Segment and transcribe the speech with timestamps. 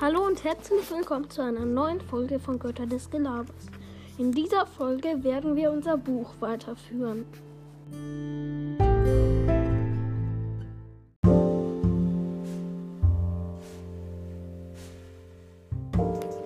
[0.00, 3.66] Hallo und herzlich willkommen zu einer neuen Folge von Götter des Gelabers.
[4.16, 7.26] In dieser Folge werden wir unser Buch weiterführen.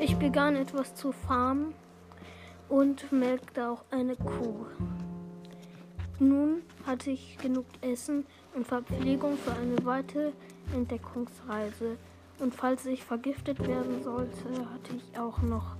[0.00, 1.74] Ich begann etwas zu farmen
[2.68, 4.66] und melkte auch eine Kuh.
[6.18, 10.32] Nun hatte ich genug Essen und Verpflegung für eine weitere
[10.74, 11.98] Entdeckungsreise.
[12.38, 15.76] Und falls ich vergiftet werden sollte, hatte ich auch noch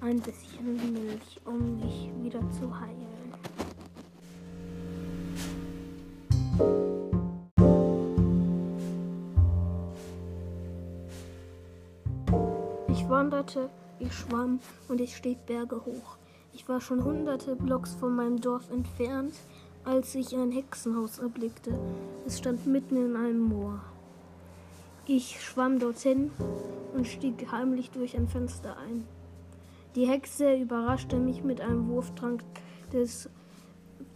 [0.00, 3.06] ein bisschen Milch, um mich wieder zu heilen.
[12.88, 16.16] Ich wanderte, ich schwamm und ich stieg Berge hoch.
[16.52, 19.34] Ich war schon hunderte Blocks von meinem Dorf entfernt,
[19.84, 21.78] als ich ein Hexenhaus erblickte.
[22.26, 23.80] Es stand mitten in einem Moor.
[25.08, 26.32] Ich schwamm dorthin
[26.92, 29.04] und stieg heimlich durch ein Fenster ein.
[29.94, 32.42] Die Hexe überraschte mich mit einem Wurftrank
[32.92, 33.30] des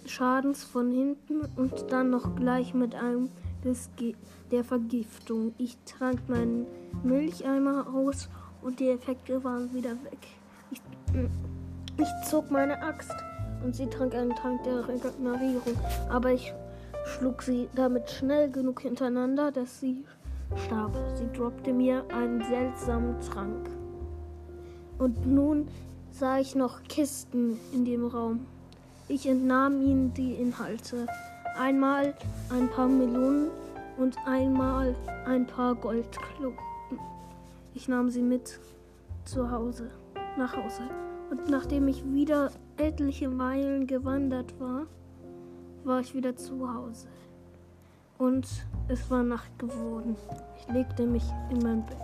[0.04, 3.30] Schadens von hinten und dann noch gleich mit einem
[3.64, 4.14] des Ge
[4.50, 5.54] der Vergiftung.
[5.58, 6.66] Ich trank meinen
[7.04, 8.28] Milcheimer aus
[8.60, 10.18] und die Effekte waren wieder weg.
[10.72, 10.82] Ich,
[11.98, 13.14] ich zog meine Axt
[13.62, 16.52] und sie trank einen Trank der Regenerierung, aber ich
[17.04, 20.04] schlug sie damit schnell genug hintereinander, dass sie
[20.56, 20.96] starb.
[21.14, 23.68] Sie droppte mir einen seltsamen Trank.
[24.98, 25.68] Und nun
[26.10, 28.46] sah ich noch Kisten in dem Raum.
[29.08, 31.06] Ich entnahm ihnen die Inhalte.
[31.58, 32.14] Einmal
[32.50, 33.48] ein paar Melonen
[33.96, 34.94] und einmal
[35.26, 36.60] ein paar Goldklumpen.
[37.74, 38.60] Ich nahm sie mit
[39.24, 39.90] zu Hause,
[40.36, 40.82] nach Hause.
[41.30, 44.86] Und nachdem ich wieder etliche Meilen gewandert war,
[45.84, 47.06] war ich wieder zu Hause.
[48.20, 48.46] Und
[48.88, 50.14] es war Nacht geworden.
[50.58, 51.96] Ich legte mich in mein Bett.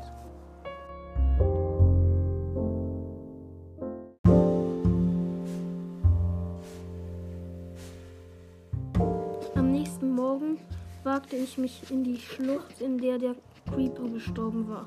[9.57, 10.57] Am nächsten Morgen
[11.05, 13.37] wagte ich mich in die Schlucht, in der der
[13.71, 14.87] Creeper gestorben war.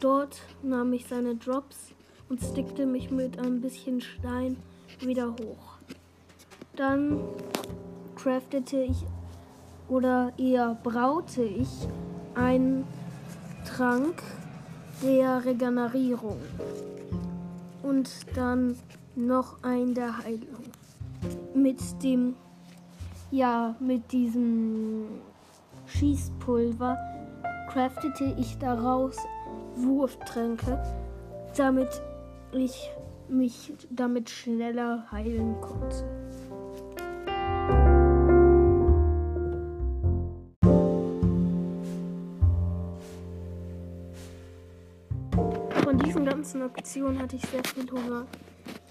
[0.00, 1.94] Dort nahm ich seine Drops
[2.28, 4.58] und stickte mich mit ein bisschen Stein
[4.98, 5.78] wieder hoch.
[6.76, 7.20] Dann
[8.16, 9.06] craftete ich
[9.90, 11.88] oder eher braute ich
[12.34, 12.84] einen
[13.66, 14.22] Trank
[15.02, 16.38] der Regenerierung
[17.82, 18.76] und dann
[19.16, 20.64] noch einen der Heilung.
[21.54, 22.36] Mit dem,
[23.30, 25.06] ja, mit diesem
[25.86, 26.96] Schießpulver
[27.68, 29.16] craftete ich daraus
[29.76, 30.80] Wurftränke,
[31.56, 32.00] damit
[32.52, 32.90] ich
[33.28, 36.04] mich damit schneller heilen konnte.
[45.84, 48.26] Von diesen ganzen Aktionen hatte ich sehr viel Hunger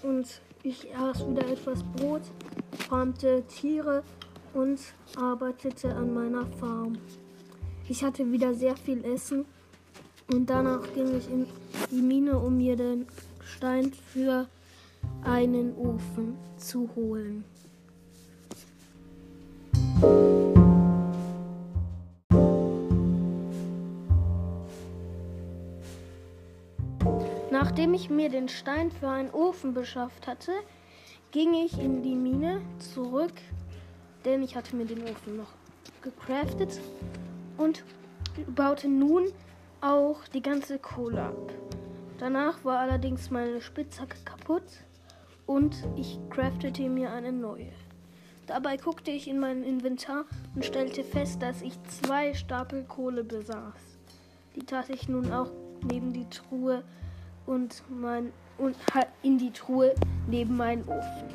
[0.02, 2.22] und ich aß wieder etwas Brot,
[2.88, 4.02] farmte Tiere
[4.54, 4.80] und
[5.16, 6.98] arbeitete an meiner Farm.
[7.88, 9.46] Ich hatte wieder sehr viel Essen
[10.32, 11.46] und danach ging ich in
[11.90, 13.06] die Mine, um mir den
[13.42, 14.46] Stein für
[15.22, 17.44] einen Ofen zu holen.
[27.50, 30.52] Nachdem ich mir den Stein für einen Ofen beschafft hatte,
[31.32, 33.34] ging ich in die Mine zurück,
[34.24, 35.52] denn ich hatte mir den Ofen noch
[36.00, 36.80] gecraftet
[37.58, 37.84] und
[38.54, 39.26] baute nun
[39.80, 41.52] auch die ganze Kohle ab.
[42.18, 44.84] Danach war allerdings meine Spitzhacke kaputt
[45.46, 47.72] und ich craftete mir eine neue.
[48.46, 50.24] Dabei guckte ich in mein Inventar
[50.54, 53.98] und stellte fest, dass ich zwei Stapel Kohle besaß.
[54.54, 55.50] Die tat ich nun auch
[55.82, 56.84] neben die Truhe
[57.46, 58.76] und mein und
[59.22, 59.94] in die Truhe
[60.26, 61.28] neben meinen Ofen.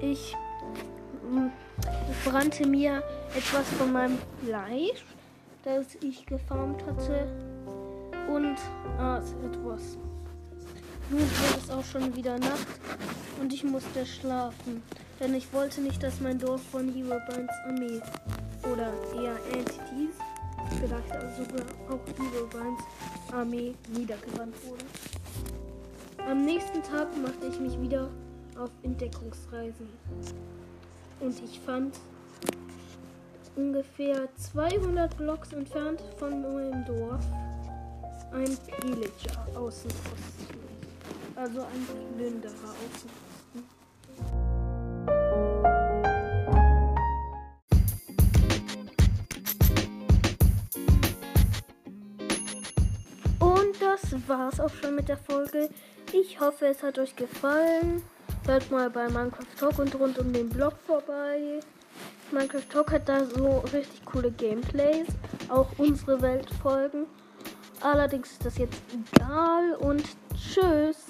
[0.00, 0.36] Ich
[1.28, 1.50] hm,
[2.24, 3.02] brannte mir
[3.34, 5.04] etwas von meinem Fleisch
[5.64, 7.26] das ich gefarmt hatte
[8.28, 8.56] und
[8.98, 9.96] aß etwas.
[11.10, 12.66] Nun wird es auch schon wieder Nacht
[13.40, 14.82] und ich musste schlafen,
[15.20, 18.00] denn ich wollte nicht, dass mein Dorf von Herobrines Armee
[18.70, 20.16] oder eher Entities,
[20.80, 22.80] vielleicht also sogar auch Herobrines
[23.32, 24.84] Armee niedergerannt wurde.
[26.28, 28.08] Am nächsten Tag machte ich mich wieder
[28.58, 29.88] auf Entdeckungsreisen
[31.20, 31.98] und ich fand
[33.56, 37.24] ungefähr 200 Blocks entfernt von meinem Dorf
[38.32, 40.64] ein Pillager Außenposten.
[41.36, 42.74] Also ein Plünderer
[54.14, 54.28] Außenposten.
[54.28, 55.68] war's auch schon mit der Folge.
[56.12, 58.02] Ich hoffe, es hat euch gefallen.
[58.46, 61.60] Hört mal bei Minecraft Talk und rund um den Blog vorbei.
[62.30, 65.06] Minecraft Talk hat da so richtig coole Gameplays,
[65.48, 67.06] auch unsere Weltfolgen.
[67.80, 71.04] Allerdings ist das jetzt egal und tschüss.